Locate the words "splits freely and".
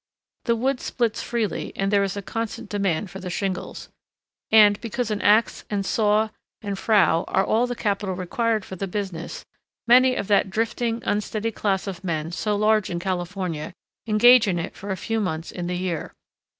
0.81-1.91